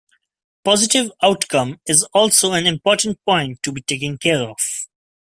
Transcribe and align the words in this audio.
Positive 0.63 1.11
outcome 1.21 1.79
is 1.85 2.01
also 2.11 2.53
an 2.53 2.65
important 2.65 3.19
point 3.23 3.61
to 3.61 3.71
be 3.71 3.81
taking 3.83 4.17
care 4.17 4.41
of. 4.49 4.57